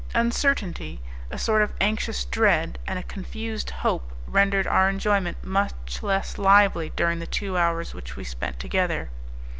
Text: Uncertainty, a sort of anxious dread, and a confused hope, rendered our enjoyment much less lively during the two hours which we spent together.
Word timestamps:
Uncertainty, 0.15 0.99
a 1.29 1.37
sort 1.37 1.61
of 1.61 1.73
anxious 1.79 2.25
dread, 2.25 2.79
and 2.87 2.97
a 2.97 3.03
confused 3.03 3.69
hope, 3.69 4.13
rendered 4.25 4.65
our 4.65 4.89
enjoyment 4.89 5.43
much 5.43 6.01
less 6.01 6.39
lively 6.39 6.89
during 6.95 7.19
the 7.19 7.27
two 7.27 7.55
hours 7.55 7.93
which 7.93 8.15
we 8.15 8.23
spent 8.23 8.59
together. 8.59 9.11